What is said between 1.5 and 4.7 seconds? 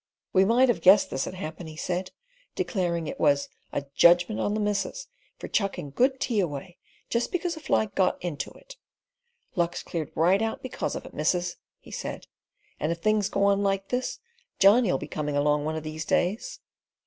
he said, declaring it was a "judgment on the